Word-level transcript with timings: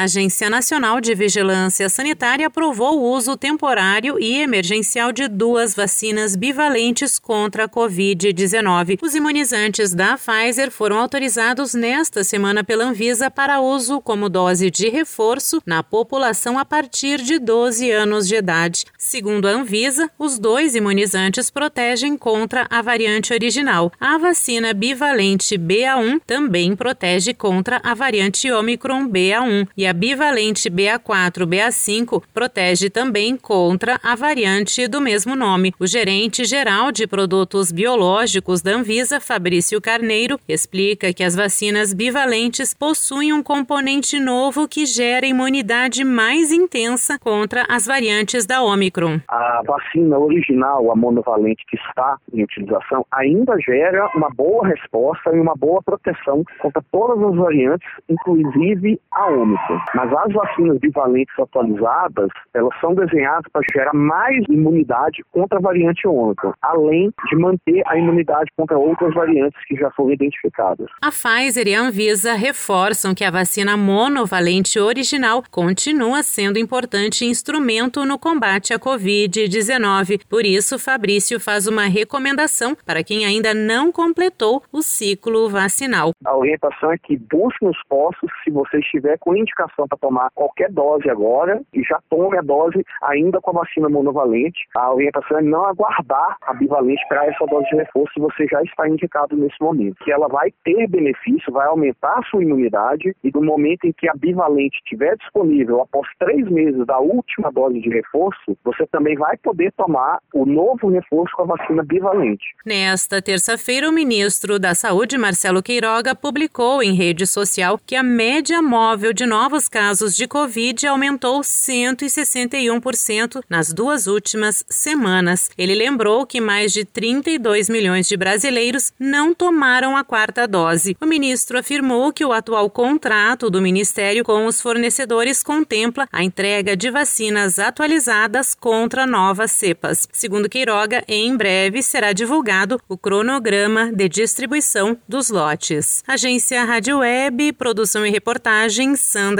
A 0.00 0.04
Agência 0.04 0.48
Nacional 0.48 0.98
de 0.98 1.14
Vigilância 1.14 1.86
Sanitária 1.90 2.46
aprovou 2.46 3.00
o 3.00 3.14
uso 3.14 3.36
temporário 3.36 4.18
e 4.18 4.38
emergencial 4.38 5.12
de 5.12 5.28
duas 5.28 5.74
vacinas 5.74 6.34
bivalentes 6.34 7.18
contra 7.18 7.64
a 7.64 7.68
Covid-19. 7.68 8.98
Os 9.02 9.14
imunizantes 9.14 9.92
da 9.92 10.16
Pfizer 10.16 10.70
foram 10.70 10.98
autorizados 10.98 11.74
nesta 11.74 12.24
semana 12.24 12.64
pela 12.64 12.84
Anvisa 12.84 13.30
para 13.30 13.60
uso 13.60 14.00
como 14.00 14.30
dose 14.30 14.70
de 14.70 14.88
reforço 14.88 15.60
na 15.66 15.82
população 15.82 16.58
a 16.58 16.64
partir 16.64 17.20
de 17.20 17.38
12 17.38 17.90
anos 17.90 18.26
de 18.26 18.36
idade. 18.36 18.86
Segundo 18.96 19.46
a 19.48 19.50
Anvisa, 19.50 20.10
os 20.18 20.38
dois 20.38 20.74
imunizantes 20.74 21.50
protegem 21.50 22.16
contra 22.16 22.66
a 22.70 22.80
variante 22.80 23.34
original. 23.34 23.92
A 24.00 24.16
vacina 24.16 24.72
bivalente 24.72 25.58
BA1 25.58 26.22
também 26.26 26.74
protege 26.74 27.34
contra 27.34 27.82
a 27.84 27.92
variante 27.92 28.50
Omicron 28.50 29.06
BA1 29.06 29.68
e 29.76 29.89
a 29.89 29.89
bivalente 29.92 30.70
BA4-BA5 30.70 32.22
protege 32.32 32.90
também 32.90 33.36
contra 33.36 33.98
a 34.02 34.14
variante 34.14 34.86
do 34.88 35.00
mesmo 35.00 35.36
nome. 35.36 35.72
O 35.78 35.86
gerente 35.86 36.44
geral 36.44 36.92
de 36.92 37.06
produtos 37.06 37.72
biológicos 37.72 38.62
da 38.62 38.72
Anvisa, 38.72 39.20
Fabrício 39.20 39.80
Carneiro, 39.80 40.38
explica 40.48 41.12
que 41.12 41.22
as 41.22 41.36
vacinas 41.36 41.92
bivalentes 41.94 42.74
possuem 42.74 43.32
um 43.32 43.42
componente 43.42 44.18
novo 44.18 44.66
que 44.68 44.86
gera 44.86 45.26
imunidade 45.26 46.04
mais 46.04 46.52
intensa 46.52 47.18
contra 47.18 47.64
as 47.68 47.86
variantes 47.86 48.44
da 48.46 48.62
Omicron. 48.62 49.20
A 49.28 49.62
vacina 49.66 50.18
original, 50.18 50.90
a 50.90 50.96
monovalente 50.96 51.64
que 51.68 51.76
está 51.76 52.16
em 52.32 52.42
utilização, 52.42 53.06
ainda 53.12 53.58
gera 53.60 54.10
uma 54.14 54.30
boa 54.30 54.66
resposta 54.66 55.34
e 55.34 55.38
uma 55.38 55.54
boa 55.54 55.82
proteção 55.82 56.44
contra 56.60 56.82
todas 56.90 57.22
as 57.22 57.36
variantes, 57.36 57.88
inclusive 58.08 59.00
a 59.10 59.26
Omicron. 59.28 59.69
Mas 59.94 60.12
as 60.12 60.32
vacinas 60.32 60.78
bivalentes 60.78 61.38
atualizadas, 61.38 62.28
elas 62.52 62.72
são 62.80 62.94
desenhadas 62.94 63.44
para 63.52 63.62
gerar 63.72 63.94
mais 63.94 64.44
imunidade 64.48 65.22
contra 65.30 65.58
a 65.58 65.60
variante 65.62 66.06
Ômicron, 66.06 66.52
além 66.60 67.12
de 67.28 67.36
manter 67.36 67.82
a 67.86 67.96
imunidade 67.96 68.50
contra 68.56 68.76
outras 68.78 69.14
variantes 69.14 69.58
que 69.66 69.76
já 69.76 69.90
foram 69.92 70.12
identificadas. 70.12 70.86
A 71.02 71.10
Pfizer 71.10 71.68
e 71.68 71.74
a 71.74 71.80
Anvisa 71.80 72.34
reforçam 72.34 73.14
que 73.14 73.24
a 73.24 73.30
vacina 73.30 73.76
monovalente 73.76 74.78
original 74.78 75.42
continua 75.50 76.22
sendo 76.22 76.58
importante 76.58 77.24
instrumento 77.24 78.04
no 78.04 78.18
combate 78.18 78.72
à 78.72 78.78
Covid-19. 78.78 80.22
Por 80.28 80.44
isso, 80.44 80.78
Fabrício 80.78 81.38
faz 81.40 81.66
uma 81.66 81.84
recomendação 81.84 82.76
para 82.84 83.04
quem 83.04 83.24
ainda 83.24 83.54
não 83.54 83.92
completou 83.92 84.62
o 84.72 84.82
ciclo 84.82 85.48
vacinal. 85.48 86.10
A 86.24 86.36
orientação 86.36 86.92
é 86.92 86.98
que 86.98 87.16
busque 87.16 87.64
nos 87.64 87.78
postos 87.88 88.30
se 88.44 88.50
você 88.50 88.78
estiver 88.78 89.18
com 89.18 89.36
indicação 89.36 89.59
para 89.76 89.98
tomar 89.98 90.30
qualquer 90.34 90.70
dose 90.70 91.08
agora 91.08 91.62
e 91.72 91.82
já 91.82 92.00
tome 92.08 92.38
a 92.38 92.42
dose 92.42 92.84
ainda 93.02 93.40
com 93.40 93.50
a 93.50 93.60
vacina 93.62 93.88
monovalente. 93.88 94.66
A 94.76 94.92
orientação 94.92 95.38
é 95.38 95.42
não 95.42 95.64
aguardar 95.66 96.36
a 96.42 96.54
bivalente 96.54 97.02
para 97.08 97.26
essa 97.26 97.44
dose 97.46 97.68
de 97.70 97.76
reforço 97.76 98.12
se 98.14 98.20
você 98.20 98.46
já 98.46 98.62
está 98.62 98.88
indicado 98.88 99.36
nesse 99.36 99.56
momento. 99.60 99.96
Que 100.04 100.12
ela 100.12 100.28
vai 100.28 100.52
ter 100.64 100.86
benefício, 100.88 101.52
vai 101.52 101.66
aumentar 101.66 102.18
a 102.18 102.22
sua 102.30 102.42
imunidade 102.42 103.14
e 103.22 103.30
do 103.30 103.42
momento 103.42 103.84
em 103.84 103.92
que 103.92 104.08
a 104.08 104.14
bivalente 104.14 104.76
estiver 104.78 105.16
disponível 105.16 105.82
após 105.82 106.06
três 106.18 106.48
meses 106.48 106.86
da 106.86 106.98
última 106.98 107.50
dose 107.50 107.80
de 107.80 107.88
reforço, 107.88 108.56
você 108.64 108.86
também 108.86 109.16
vai 109.16 109.36
poder 109.36 109.72
tomar 109.72 110.18
o 110.34 110.44
novo 110.44 110.88
reforço 110.88 111.34
com 111.36 111.42
a 111.42 111.56
vacina 111.56 111.82
bivalente. 111.82 112.44
Nesta 112.64 113.22
terça-feira, 113.22 113.88
o 113.88 113.92
ministro 113.92 114.58
da 114.58 114.74
Saúde, 114.74 115.18
Marcelo 115.18 115.62
Queiroga, 115.62 116.14
publicou 116.14 116.82
em 116.82 116.94
rede 116.94 117.26
social 117.26 117.78
que 117.86 117.96
a 117.96 118.02
média 118.02 118.60
móvel 118.62 119.12
de 119.12 119.26
novos 119.26 119.49
casos 119.68 120.14
de 120.14 120.28
Covid 120.28 120.86
aumentou 120.86 121.40
161% 121.40 123.42
nas 123.48 123.72
duas 123.72 124.06
últimas 124.06 124.62
semanas. 124.68 125.50
Ele 125.58 125.74
lembrou 125.74 126.24
que 126.26 126.40
mais 126.40 126.72
de 126.72 126.84
32 126.84 127.68
milhões 127.68 128.06
de 128.06 128.16
brasileiros 128.16 128.92
não 128.98 129.34
tomaram 129.34 129.96
a 129.96 130.04
quarta 130.04 130.46
dose. 130.46 130.96
O 131.00 131.06
ministro 131.06 131.58
afirmou 131.58 132.12
que 132.12 132.24
o 132.24 132.32
atual 132.32 132.70
contrato 132.70 133.50
do 133.50 133.60
ministério 133.60 134.22
com 134.22 134.46
os 134.46 134.60
fornecedores 134.60 135.42
contempla 135.42 136.06
a 136.12 136.22
entrega 136.22 136.76
de 136.76 136.88
vacinas 136.90 137.58
atualizadas 137.58 138.54
contra 138.54 139.06
novas 139.06 139.50
cepas. 139.50 140.06
Segundo 140.12 140.48
Queiroga, 140.48 141.02
em 141.08 141.36
breve 141.36 141.82
será 141.82 142.12
divulgado 142.12 142.80
o 142.88 142.96
cronograma 142.96 143.90
de 143.92 144.08
distribuição 144.08 144.96
dos 145.08 145.28
lotes. 145.28 146.04
Agência 146.06 146.64
Rádio 146.64 146.98
Web, 146.98 147.54
produção 147.54 148.06
e 148.06 148.10
reportagem 148.10 148.94
Sandra 148.94 149.39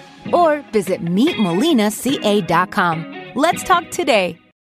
or 0.33 0.63
visit 0.73 1.05
meetmolinaca.com. 1.05 3.15
Let's 3.35 3.63
talk 3.63 3.89
today. 3.91 4.40